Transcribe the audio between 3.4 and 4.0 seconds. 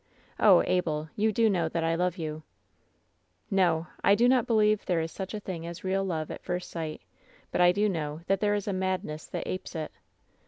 "No!